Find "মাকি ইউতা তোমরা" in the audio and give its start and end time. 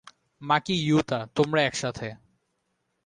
0.41-1.61